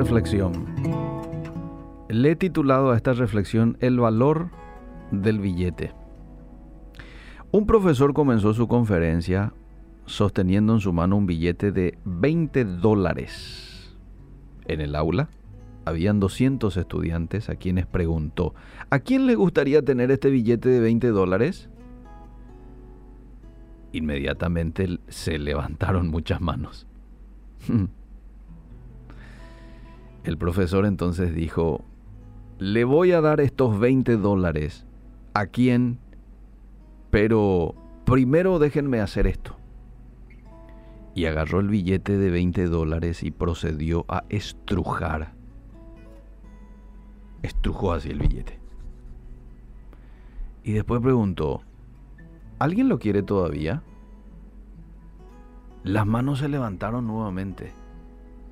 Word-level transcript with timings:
reflexión. 0.00 0.64
Le 2.08 2.30
he 2.30 2.36
titulado 2.36 2.90
a 2.90 2.96
esta 2.96 3.12
reflexión 3.12 3.76
El 3.80 4.00
valor 4.00 4.48
del 5.10 5.40
billete. 5.40 5.92
Un 7.52 7.66
profesor 7.66 8.14
comenzó 8.14 8.54
su 8.54 8.66
conferencia 8.66 9.52
sosteniendo 10.06 10.72
en 10.72 10.80
su 10.80 10.94
mano 10.94 11.18
un 11.18 11.26
billete 11.26 11.70
de 11.70 11.98
20 12.06 12.64
dólares. 12.64 13.94
En 14.66 14.80
el 14.80 14.96
aula 14.96 15.28
habían 15.84 16.18
200 16.18 16.78
estudiantes 16.78 17.50
a 17.50 17.56
quienes 17.56 17.86
preguntó, 17.86 18.54
¿a 18.88 19.00
quién 19.00 19.26
le 19.26 19.34
gustaría 19.34 19.82
tener 19.82 20.10
este 20.10 20.30
billete 20.30 20.70
de 20.70 20.80
20 20.80 21.08
dólares? 21.08 21.68
Inmediatamente 23.92 24.98
se 25.08 25.38
levantaron 25.38 26.08
muchas 26.08 26.40
manos. 26.40 26.86
El 30.24 30.36
profesor 30.36 30.84
entonces 30.84 31.34
dijo, 31.34 31.84
le 32.58 32.84
voy 32.84 33.12
a 33.12 33.22
dar 33.22 33.40
estos 33.40 33.78
20 33.78 34.18
dólares 34.18 34.86
a 35.32 35.46
quien, 35.46 35.98
pero 37.10 37.74
primero 38.04 38.58
déjenme 38.58 39.00
hacer 39.00 39.26
esto. 39.26 39.56
Y 41.14 41.24
agarró 41.24 41.60
el 41.60 41.68
billete 41.68 42.18
de 42.18 42.30
20 42.30 42.66
dólares 42.66 43.22
y 43.22 43.30
procedió 43.30 44.04
a 44.08 44.24
estrujar. 44.28 45.32
Estrujó 47.42 47.92
así 47.92 48.10
el 48.10 48.18
billete. 48.18 48.60
Y 50.62 50.72
después 50.72 51.00
preguntó, 51.00 51.62
¿alguien 52.58 52.90
lo 52.90 52.98
quiere 52.98 53.22
todavía? 53.22 53.82
Las 55.82 56.06
manos 56.06 56.40
se 56.40 56.48
levantaron 56.48 57.06
nuevamente 57.06 57.72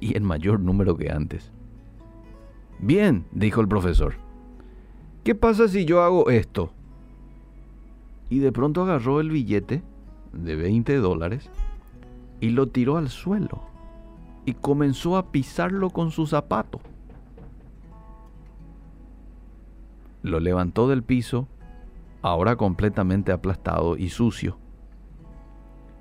y 0.01 0.17
en 0.17 0.25
mayor 0.25 0.61
número 0.61 0.97
que 0.97 1.11
antes. 1.11 1.53
Bien, 2.81 3.27
dijo 3.33 3.61
el 3.61 3.69
profesor. 3.69 4.15
¿Qué 5.25 5.35
pasa 5.35 5.69
si 5.69 5.85
yo 5.85 6.03
hago 6.03 6.31
esto? 6.31 6.73
Y 8.31 8.39
de 8.39 8.53
pronto 8.53 8.83
agarró 8.83 9.21
el 9.21 9.31
billete 9.31 9.83
de 10.33 10.57
20 10.57 10.97
dólares 10.97 11.51
y 12.41 12.51
lo 12.51 12.69
tiró 12.69 12.97
al 12.97 13.09
suelo 13.09 13.63
y 14.45 14.55
comenzó 14.55 15.17
a 15.17 15.31
pisarlo 15.31 15.91
con 15.91 16.11
su 16.11 16.27
zapato. 16.27 16.81
Lo 20.23 20.41
levantó 20.41 20.89
del 20.89 21.03
piso, 21.03 21.49
ahora 22.23 22.57
completamente 22.57 23.33
aplastado 23.33 23.97
y 23.97 24.09
sucio, 24.09 24.59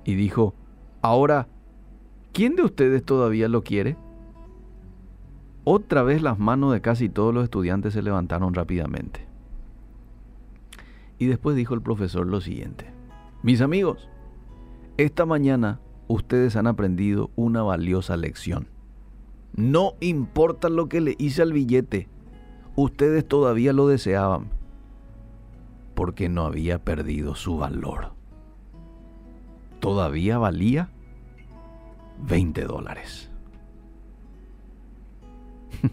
y 0.04 0.14
dijo, 0.14 0.54
ahora, 1.02 1.48
¿quién 2.32 2.56
de 2.56 2.62
ustedes 2.62 3.04
todavía 3.04 3.48
lo 3.48 3.62
quiere? 3.62 3.96
Otra 5.70 6.02
vez 6.02 6.22
las 6.22 6.38
manos 6.38 6.72
de 6.72 6.80
casi 6.80 7.10
todos 7.10 7.34
los 7.34 7.44
estudiantes 7.44 7.92
se 7.92 8.00
levantaron 8.00 8.54
rápidamente. 8.54 9.26
Y 11.18 11.26
después 11.26 11.56
dijo 11.56 11.74
el 11.74 11.82
profesor 11.82 12.26
lo 12.26 12.40
siguiente. 12.40 12.90
Mis 13.42 13.60
amigos, 13.60 14.08
esta 14.96 15.26
mañana 15.26 15.78
ustedes 16.06 16.56
han 16.56 16.68
aprendido 16.68 17.30
una 17.36 17.62
valiosa 17.62 18.16
lección. 18.16 18.68
No 19.54 19.92
importa 20.00 20.70
lo 20.70 20.88
que 20.88 21.02
le 21.02 21.16
hice 21.18 21.42
al 21.42 21.52
billete, 21.52 22.08
ustedes 22.74 23.28
todavía 23.28 23.74
lo 23.74 23.88
deseaban, 23.88 24.48
porque 25.94 26.30
no 26.30 26.46
había 26.46 26.82
perdido 26.82 27.34
su 27.34 27.58
valor. 27.58 28.12
Todavía 29.80 30.38
valía 30.38 30.88
20 32.26 32.64
dólares. 32.64 33.30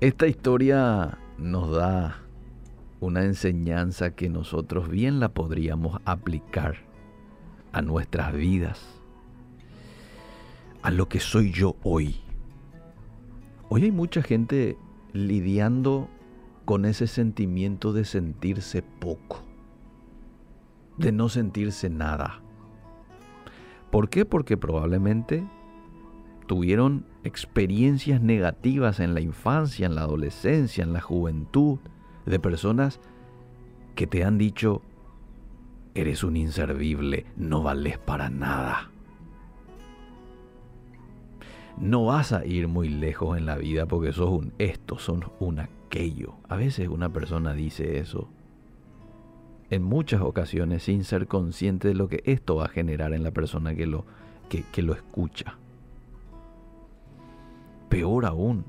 Esta 0.00 0.26
historia 0.26 1.18
nos 1.38 1.70
da 1.70 2.20
una 3.00 3.24
enseñanza 3.24 4.14
que 4.14 4.28
nosotros 4.28 4.88
bien 4.88 5.20
la 5.20 5.28
podríamos 5.30 6.00
aplicar 6.04 6.76
a 7.72 7.82
nuestras 7.82 8.32
vidas, 8.32 8.80
a 10.82 10.90
lo 10.90 11.08
que 11.08 11.20
soy 11.20 11.50
yo 11.50 11.76
hoy. 11.82 12.16
Hoy 13.68 13.84
hay 13.84 13.92
mucha 13.92 14.22
gente 14.22 14.78
lidiando 15.12 16.08
con 16.64 16.84
ese 16.84 17.06
sentimiento 17.06 17.92
de 17.92 18.04
sentirse 18.04 18.82
poco, 18.82 19.42
de 20.96 21.12
no 21.12 21.28
sentirse 21.28 21.90
nada. 21.90 22.40
¿Por 23.90 24.08
qué? 24.08 24.24
Porque 24.24 24.56
probablemente 24.56 25.44
tuvieron 26.46 27.06
experiencias 27.24 28.20
negativas 28.20 29.00
en 29.00 29.14
la 29.14 29.20
infancia, 29.20 29.86
en 29.86 29.94
la 29.94 30.02
adolescencia, 30.02 30.84
en 30.84 30.92
la 30.92 31.00
juventud, 31.00 31.78
de 32.26 32.38
personas 32.38 33.00
que 33.94 34.06
te 34.06 34.24
han 34.24 34.38
dicho, 34.38 34.82
eres 35.94 36.24
un 36.24 36.36
inservible, 36.36 37.26
no 37.36 37.62
vales 37.62 37.98
para 37.98 38.30
nada. 38.30 38.90
No 41.78 42.06
vas 42.06 42.32
a 42.32 42.46
ir 42.46 42.68
muy 42.68 42.88
lejos 42.88 43.36
en 43.36 43.46
la 43.46 43.56
vida 43.56 43.86
porque 43.86 44.12
sos 44.12 44.30
un 44.30 44.52
esto, 44.58 44.98
sos 44.98 45.20
un 45.40 45.58
aquello. 45.58 46.34
A 46.48 46.56
veces 46.56 46.88
una 46.88 47.12
persona 47.12 47.52
dice 47.52 47.98
eso 47.98 48.28
en 49.70 49.82
muchas 49.82 50.20
ocasiones 50.20 50.84
sin 50.84 51.04
ser 51.04 51.26
consciente 51.26 51.88
de 51.88 51.94
lo 51.94 52.08
que 52.08 52.22
esto 52.26 52.56
va 52.56 52.66
a 52.66 52.68
generar 52.68 53.12
en 53.12 53.22
la 53.22 53.32
persona 53.32 53.74
que 53.74 53.86
lo, 53.86 54.04
que 54.48 54.82
lo 54.82 54.92
escucha. 54.92 55.58
Peor 57.94 58.26
aún, 58.26 58.64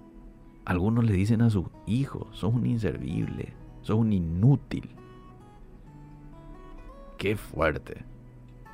algunos 0.66 1.04
le 1.04 1.14
dicen 1.14 1.42
a 1.42 1.50
sus 1.50 1.66
hijos, 1.88 2.28
sos 2.38 2.54
un 2.54 2.68
inservible, 2.68 3.54
sos 3.82 3.98
un 3.98 4.14
inútil. 4.14 4.88
Qué 7.18 7.36
fuerte, 7.36 8.06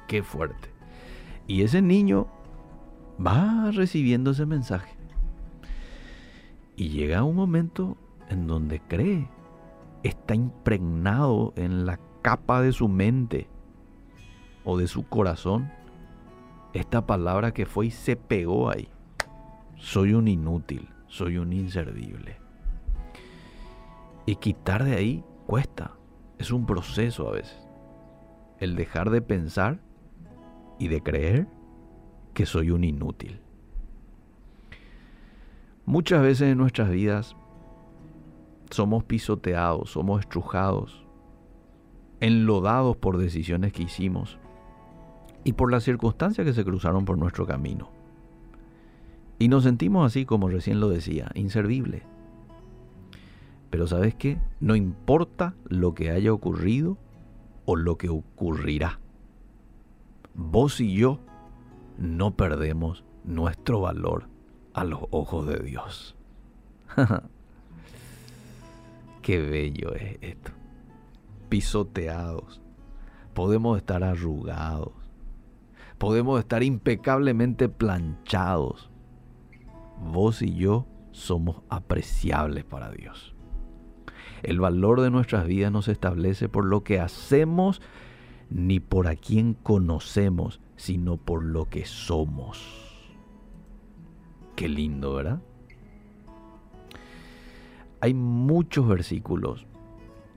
qué 0.10 0.24
fuerte. 0.24 0.68
Y 1.48 1.62
ese 1.62 1.82
niño 1.82 2.28
va 3.26 3.72
recibiendo 3.72 4.32
ese 4.32 4.46
mensaje. 4.46 4.94
Y 6.76 6.90
llega 6.90 7.24
un 7.24 7.38
momento 7.38 7.96
en 8.28 8.46
donde 8.46 8.82
cree, 8.82 9.30
está 10.04 10.36
impregnado 10.36 11.54
en 11.56 11.86
la 11.86 11.98
capa 12.22 12.62
de 12.62 12.74
su 12.74 12.90
mente 12.90 13.48
o 14.66 14.78
de 14.78 14.88
su 14.88 15.04
corazón 15.08 15.72
esta 16.74 17.08
palabra 17.08 17.54
que 17.54 17.66
fue 17.66 17.86
y 17.86 17.92
se 17.92 18.18
pegó 18.18 18.70
ahí 18.70 18.90
soy 19.82 20.14
un 20.14 20.28
inútil, 20.28 20.88
soy 21.08 21.38
un 21.38 21.52
inservible. 21.52 22.38
Y 24.28 24.36
quitar 24.36 24.84
de 24.84 24.96
ahí 24.96 25.24
cuesta, 25.48 25.96
es 26.38 26.52
un 26.52 26.68
proceso 26.68 27.28
a 27.28 27.32
veces. 27.32 27.58
El 28.60 28.76
dejar 28.76 29.10
de 29.10 29.24
pensar 29.24 29.80
y 30.78 30.88
de 30.88 31.02
creer 31.02 31.48
que 32.36 32.46
soy 32.46 32.70
un 32.70 32.84
inútil. 32.84 33.42
Muchas 35.86 36.22
veces 36.22 36.52
en 36.52 36.60
nuestras 36.60 36.92
vidas 36.92 37.36
somos 38.70 39.04
pisoteados, 39.04 39.90
somos 39.90 40.20
estrujados, 40.22 41.08
enlodados 42.20 42.98
por 42.98 43.18
decisiones 43.18 43.74
que 43.74 43.84
hicimos 43.84 44.38
y 45.44 45.54
por 45.54 45.72
las 45.72 45.84
circunstancias 45.84 46.46
que 46.46 46.54
se 46.54 46.64
cruzaron 46.64 47.04
por 47.04 47.18
nuestro 47.18 47.48
camino. 47.48 48.01
Y 49.42 49.48
nos 49.48 49.64
sentimos 49.64 50.06
así, 50.06 50.24
como 50.24 50.50
recién 50.50 50.80
lo 50.80 50.88
decía, 50.88 51.32
inservible. 51.34 52.04
Pero 53.72 53.88
¿sabes 53.88 54.14
qué? 54.14 54.38
No 54.60 54.76
importa 54.76 55.56
lo 55.68 55.96
que 55.96 56.12
haya 56.12 56.32
ocurrido 56.32 57.00
o 57.66 57.76
lo 57.76 57.98
que 57.98 58.10
ocurrirá. 58.10 59.00
Vos 60.36 60.80
y 60.80 60.94
yo 60.94 61.18
no 61.98 62.36
perdemos 62.36 63.04
nuestro 63.24 63.82
valor 63.82 64.28
a 64.76 64.84
los 64.84 65.00
ojos 65.10 65.48
de 65.48 65.58
Dios. 65.58 66.16
Qué 69.24 69.42
bello 69.42 69.96
es 69.96 70.20
esto. 70.22 70.52
Pisoteados. 71.50 72.62
Podemos 73.34 73.80
estar 73.80 74.04
arrugados. 74.04 74.92
Podemos 75.98 76.40
estar 76.40 76.62
impecablemente 76.62 77.70
planchados 77.70 78.91
vos 80.02 80.42
y 80.42 80.56
yo 80.56 80.88
somos 81.12 81.62
apreciables 81.70 82.64
para 82.64 82.92
Dios. 82.92 83.36
El 84.44 84.60
valor 84.60 85.02
de 85.02 85.12
nuestras 85.12 85.46
vidas 85.46 85.72
no 85.72 85.82
se 85.82 85.92
establece 85.92 86.50
por 86.50 86.66
lo 86.66 86.84
que 86.84 87.00
hacemos 87.00 87.82
ni 88.50 88.80
por 88.80 89.08
a 89.08 89.16
quien 89.16 89.54
conocemos, 89.54 90.60
sino 90.76 91.18
por 91.18 91.44
lo 91.44 91.70
que 91.70 91.86
somos. 91.86 93.12
Qué 94.56 94.68
lindo, 94.68 95.14
¿verdad? 95.14 95.42
Hay 98.02 98.14
muchos 98.14 98.88
versículos 98.88 99.66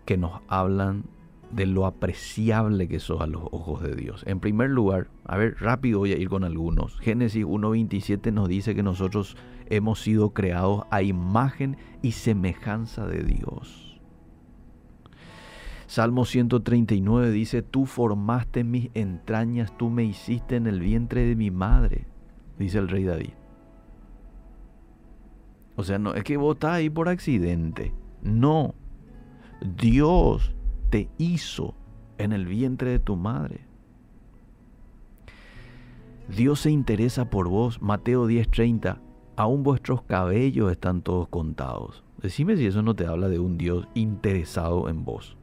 que 0.05 0.17
nos 0.17 0.40
hablan 0.49 1.05
de 1.54 1.66
lo 1.66 1.86
apreciable 1.86 2.88
que 2.88 2.98
sos 2.98 3.20
a 3.20 3.26
los 3.26 3.42
ojos 3.52 3.82
de 3.82 3.94
Dios. 3.94 4.24
En 4.26 4.40
primer 4.40 4.70
lugar, 4.70 5.08
a 5.24 5.36
ver, 5.36 5.56
rápido 5.60 6.00
voy 6.00 6.12
a 6.12 6.18
ir 6.18 6.28
con 6.28 6.44
algunos. 6.44 6.98
Génesis 7.00 7.44
1.27 7.44 8.32
nos 8.32 8.48
dice 8.48 8.74
que 8.74 8.82
nosotros 8.82 9.36
hemos 9.66 10.00
sido 10.00 10.30
creados 10.30 10.84
a 10.90 11.02
imagen 11.02 11.76
y 12.02 12.12
semejanza 12.12 13.06
de 13.06 13.22
Dios. 13.22 14.00
Salmo 15.86 16.24
139 16.24 17.30
dice, 17.30 17.62
tú 17.62 17.86
formaste 17.86 18.64
mis 18.64 18.90
entrañas, 18.94 19.76
tú 19.76 19.90
me 19.90 20.04
hiciste 20.04 20.56
en 20.56 20.66
el 20.66 20.80
vientre 20.80 21.24
de 21.24 21.36
mi 21.36 21.50
madre, 21.52 22.06
dice 22.58 22.78
el 22.78 22.88
rey 22.88 23.04
David. 23.04 23.34
O 25.76 25.84
sea, 25.84 25.98
no 25.98 26.14
es 26.14 26.24
que 26.24 26.36
vos 26.36 26.56
estás 26.56 26.72
ahí 26.72 26.90
por 26.90 27.08
accidente. 27.08 27.92
No. 28.22 28.74
Dios 29.76 30.54
te 30.94 31.08
hizo 31.19 31.75
en 32.19 32.32
el 32.32 32.46
vientre 32.46 32.91
de 32.91 32.99
tu 33.00 33.17
madre. 33.17 33.67
Dios 36.29 36.61
se 36.61 36.70
interesa 36.70 37.31
por 37.31 37.49
vos. 37.49 37.82
Mateo 37.82 38.29
10:30. 38.29 39.00
Aún 39.35 39.64
vuestros 39.64 40.02
cabellos 40.02 40.70
están 40.70 41.02
todos 41.02 41.26
contados. 41.26 42.05
Decime 42.23 42.56
si 42.56 42.67
eso 42.67 42.82
no 42.82 42.94
te 42.94 43.08
habla 43.08 43.29
de 43.29 43.41
un 43.41 43.58
Dios 43.58 43.88
interesado 43.94 44.88
en 44.88 45.05
vos. 45.05 45.37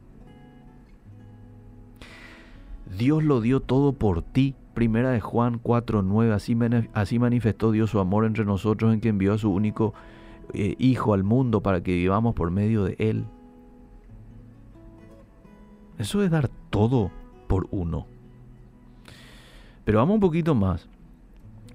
Dios 2.97 3.21
lo 3.21 3.41
dio 3.41 3.59
todo 3.59 3.91
por 3.91 4.21
ti. 4.21 4.55
Primera 4.73 5.09
de 5.11 5.19
Juan 5.19 5.59
4:9. 5.61 6.31
Así, 6.31 6.57
así 6.93 7.19
manifestó 7.19 7.71
Dios 7.71 7.89
su 7.89 7.99
amor 7.99 8.23
entre 8.23 8.45
nosotros 8.45 8.93
en 8.93 9.01
que 9.01 9.09
envió 9.09 9.33
a 9.33 9.37
su 9.37 9.51
único 9.51 9.93
eh, 10.53 10.77
Hijo 10.79 11.13
al 11.13 11.25
mundo 11.25 11.61
para 11.61 11.83
que 11.83 11.93
vivamos 11.93 12.35
por 12.35 12.51
medio 12.51 12.85
de 12.85 12.95
Él. 12.99 13.25
Eso 16.01 16.23
es 16.23 16.31
dar 16.31 16.49
todo 16.71 17.11
por 17.47 17.67
uno. 17.69 18.07
Pero 19.85 19.99
vamos 19.99 20.15
un 20.15 20.19
poquito 20.19 20.55
más. 20.55 20.89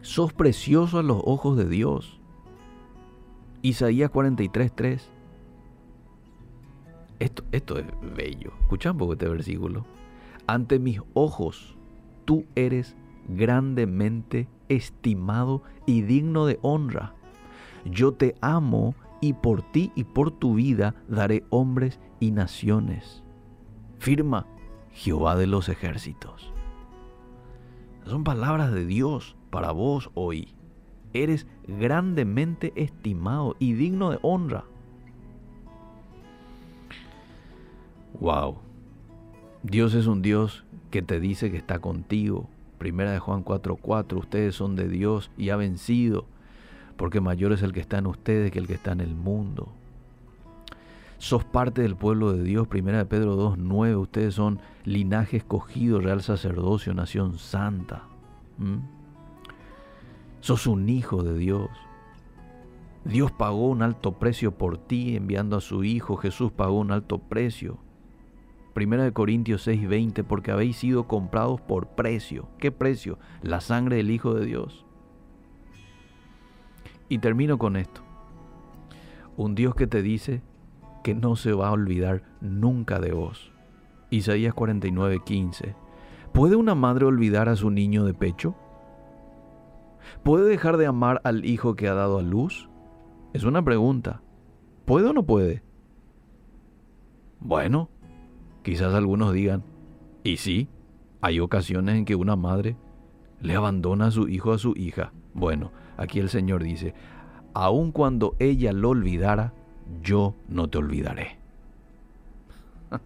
Sos 0.02 0.32
precioso 0.32 0.98
a 0.98 1.04
los 1.04 1.22
ojos 1.24 1.56
de 1.56 1.68
Dios. 1.68 2.18
Isaías 3.62 4.10
43:3. 4.10 5.00
Esto, 7.20 7.44
esto 7.52 7.78
es 7.78 7.86
bello. 8.16 8.52
Escucha 8.62 8.90
un 8.90 8.98
poco 8.98 9.12
este 9.12 9.28
versículo. 9.28 9.86
Ante 10.48 10.80
mis 10.80 11.00
ojos, 11.14 11.76
tú 12.24 12.46
eres 12.56 12.96
grandemente 13.28 14.48
estimado 14.68 15.62
y 15.86 16.02
digno 16.02 16.46
de 16.46 16.58
honra. 16.62 17.14
Yo 17.84 18.12
te 18.12 18.34
amo 18.40 18.96
y 19.20 19.34
por 19.34 19.62
ti 19.62 19.92
y 19.94 20.02
por 20.02 20.32
tu 20.32 20.56
vida 20.56 20.96
daré 21.06 21.44
hombres 21.50 22.00
y 22.18 22.32
naciones 22.32 23.22
firma 24.06 24.46
Jehová 24.92 25.34
de 25.34 25.48
los 25.48 25.68
ejércitos. 25.68 26.52
Son 28.04 28.22
palabras 28.22 28.72
de 28.72 28.86
Dios 28.86 29.34
para 29.50 29.72
vos 29.72 30.10
hoy. 30.14 30.54
Eres 31.12 31.48
grandemente 31.66 32.72
estimado 32.76 33.56
y 33.58 33.72
digno 33.72 34.12
de 34.12 34.20
honra. 34.22 34.62
Wow. 38.20 38.58
Dios 39.64 39.92
es 39.94 40.06
un 40.06 40.22
Dios 40.22 40.64
que 40.92 41.02
te 41.02 41.18
dice 41.18 41.50
que 41.50 41.56
está 41.56 41.80
contigo. 41.80 42.48
Primera 42.78 43.10
de 43.10 43.18
Juan 43.18 43.42
4:4, 43.42 44.18
ustedes 44.18 44.54
son 44.54 44.76
de 44.76 44.88
Dios 44.88 45.32
y 45.36 45.50
ha 45.50 45.56
vencido, 45.56 46.26
porque 46.96 47.20
mayor 47.20 47.52
es 47.52 47.62
el 47.64 47.72
que 47.72 47.80
está 47.80 47.98
en 47.98 48.06
ustedes 48.06 48.52
que 48.52 48.60
el 48.60 48.68
que 48.68 48.74
está 48.74 48.92
en 48.92 49.00
el 49.00 49.16
mundo. 49.16 49.72
Sos 51.18 51.44
parte 51.44 51.82
del 51.82 51.96
pueblo 51.96 52.32
de 52.32 52.42
Dios, 52.42 52.68
primera 52.68 52.98
de 52.98 53.06
Pedro 53.06 53.36
2.9, 53.56 53.98
ustedes 53.98 54.34
son 54.34 54.60
linaje 54.84 55.38
escogido, 55.38 56.00
real 56.00 56.22
sacerdocio, 56.22 56.92
nación 56.94 57.38
santa. 57.38 58.04
Sos 60.40 60.66
un 60.66 60.88
hijo 60.88 61.22
de 61.22 61.36
Dios. 61.38 61.70
Dios 63.04 63.30
pagó 63.30 63.68
un 63.68 63.82
alto 63.82 64.12
precio 64.18 64.52
por 64.52 64.78
ti 64.78 65.16
enviando 65.16 65.56
a 65.56 65.60
su 65.60 65.84
Hijo. 65.84 66.16
Jesús 66.16 66.50
pagó 66.50 66.80
un 66.80 66.90
alto 66.90 67.18
precio. 67.18 67.78
Primera 68.74 69.04
de 69.04 69.12
Corintios 69.12 69.66
6:20, 69.66 70.24
porque 70.24 70.50
habéis 70.50 70.76
sido 70.76 71.06
comprados 71.06 71.60
por 71.60 71.86
precio. 71.88 72.48
¿Qué 72.58 72.72
precio? 72.72 73.18
La 73.42 73.60
sangre 73.60 73.96
del 73.96 74.10
Hijo 74.10 74.34
de 74.34 74.44
Dios. 74.44 74.84
Y 77.08 77.18
termino 77.18 77.58
con 77.58 77.76
esto. 77.76 78.02
Un 79.36 79.54
Dios 79.54 79.74
que 79.76 79.86
te 79.86 80.02
dice, 80.02 80.42
que 81.06 81.14
no 81.14 81.36
se 81.36 81.52
va 81.52 81.68
a 81.68 81.72
olvidar 81.72 82.24
nunca 82.40 82.98
de 82.98 83.12
vos. 83.12 83.52
Isaías 84.10 84.52
49:15. 84.52 85.76
¿Puede 86.32 86.56
una 86.56 86.74
madre 86.74 87.04
olvidar 87.04 87.48
a 87.48 87.54
su 87.54 87.70
niño 87.70 88.04
de 88.04 88.12
pecho? 88.12 88.56
¿Puede 90.24 90.48
dejar 90.48 90.78
de 90.78 90.86
amar 90.86 91.20
al 91.22 91.44
hijo 91.44 91.76
que 91.76 91.86
ha 91.86 91.94
dado 91.94 92.18
a 92.18 92.22
luz? 92.22 92.68
Es 93.34 93.44
una 93.44 93.62
pregunta. 93.62 94.20
¿Puede 94.84 95.10
o 95.10 95.12
no 95.12 95.24
puede? 95.24 95.62
Bueno, 97.38 97.88
quizás 98.64 98.92
algunos 98.92 99.32
digan, 99.32 99.62
y 100.24 100.38
sí, 100.38 100.68
hay 101.20 101.38
ocasiones 101.38 101.98
en 101.98 102.04
que 102.04 102.16
una 102.16 102.34
madre 102.34 102.76
le 103.40 103.54
abandona 103.54 104.06
a 104.06 104.10
su 104.10 104.26
hijo 104.26 104.50
a 104.50 104.58
su 104.58 104.74
hija. 104.76 105.12
Bueno, 105.34 105.70
aquí 105.98 106.18
el 106.18 106.30
Señor 106.30 106.64
dice, 106.64 106.94
aun 107.54 107.92
cuando 107.92 108.34
ella 108.40 108.72
lo 108.72 108.88
olvidara, 108.88 109.52
yo 110.02 110.34
no 110.48 110.68
te 110.68 110.78
olvidaré. 110.78 111.36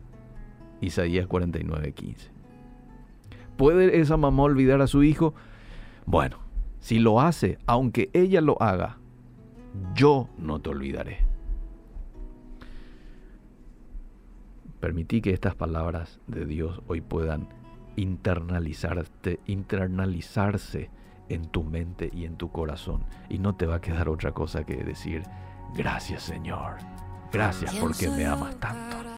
Isaías 0.81 1.29
49:15. 1.29 2.31
¿Puede 3.57 4.01
esa 4.01 4.17
mamá 4.17 4.45
olvidar 4.45 4.81
a 4.81 4.87
su 4.87 5.03
hijo? 5.03 5.35
Bueno, 6.07 6.39
si 6.81 6.99
lo 6.99 7.21
hace, 7.21 7.59
aunque 7.67 8.11
ella 8.15 8.41
lo 8.41 8.61
haga, 8.63 8.99
yo 9.95 10.29
no 10.39 10.61
te 10.61 10.71
olvidaré. 10.71 11.19
Permití 14.81 15.21
que 15.21 15.33
estas 15.33 15.55
palabras 15.55 16.21
de 16.27 16.47
Dios 16.47 16.81
hoy 16.87 17.03
puedan 17.03 17.49
internalizarte, 17.97 19.41
internalizarse 19.47 20.91
en 21.29 21.47
tu 21.47 21.63
mente 21.63 22.11
y 22.15 22.25
en 22.25 22.37
tu 22.37 22.51
corazón. 22.51 23.05
Y 23.29 23.39
no 23.39 23.55
te 23.55 23.67
va 23.67 23.77
a 23.77 23.81
quedar 23.81 24.09
otra 24.09 24.33
cosa 24.33 24.65
que 24.65 24.77
decir, 24.83 25.23
Gracias 25.75 26.23
Señor. 26.23 26.79
Gracias 27.33 27.75
porque 27.77 28.09
me 28.09 28.27
amas 28.27 28.57
tanto. 28.59 29.00